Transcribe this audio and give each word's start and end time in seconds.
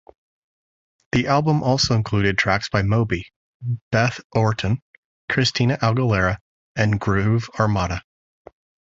The 1.11 1.27
album 1.27 1.61
also 1.61 1.93
included 1.93 2.35
tracks 2.35 2.67
by 2.69 2.81
Moby, 2.81 3.31
Beth 3.91 4.19
Orton, 4.31 4.81
Christina 5.29 5.77
Aguilera, 5.77 6.37
and 6.75 6.99
Groove 6.99 7.51
Armada. 7.59 8.01